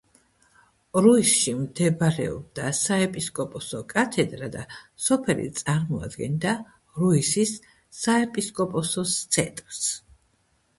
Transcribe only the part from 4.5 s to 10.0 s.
და სოფელი წარმოადგენდა რუისის საეპისკოპოს ცენტრს.